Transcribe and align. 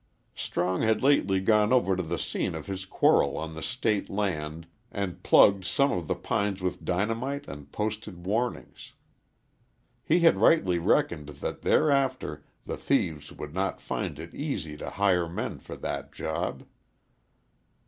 Strong 0.33 0.81
had 0.81 1.03
lately 1.03 1.39
gone 1.39 1.71
over 1.71 1.95
to 1.95 2.01
the 2.01 2.17
scene 2.17 2.55
of 2.55 2.65
his 2.65 2.85
quarrel 2.85 3.37
on 3.37 3.53
the 3.53 3.61
State 3.61 4.09
land 4.09 4.65
and 4.91 5.21
plugged 5.21 5.63
some 5.63 5.91
of 5.91 6.07
the 6.07 6.15
pines 6.15 6.59
with 6.59 6.83
dynamite 6.83 7.47
and 7.47 7.71
posted 7.71 8.25
warnings. 8.25 8.93
He 10.03 10.21
had 10.21 10.37
rightly 10.37 10.79
reckoned 10.79 11.27
that 11.29 11.61
thereafter 11.61 12.43
the 12.65 12.77
thieves 12.77 13.31
would 13.31 13.53
not 13.53 13.79
find 13.79 14.17
it 14.17 14.33
easy 14.33 14.75
to 14.77 14.89
hire 14.89 15.29
men 15.29 15.59
for 15.59 15.75
that 15.75 16.11
job. 16.11 16.63